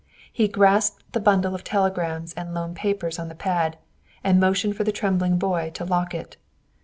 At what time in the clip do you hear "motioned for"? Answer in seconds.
4.39-4.83